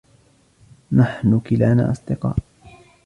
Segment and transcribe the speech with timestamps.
[0.91, 2.35] نحن كلانا أصدقاء.